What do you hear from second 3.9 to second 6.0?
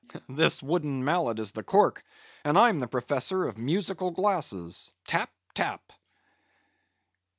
glasses—tap, tap!"